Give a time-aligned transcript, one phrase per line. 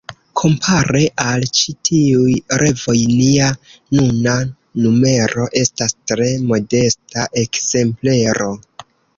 [0.39, 3.51] Kompare al ĉi tiuj revoj nia
[3.99, 4.35] nuna
[4.87, 8.51] numero estas tre modesta ekzemplero.